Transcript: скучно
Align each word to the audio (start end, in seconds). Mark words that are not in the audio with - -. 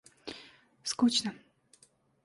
скучно 0.91 1.31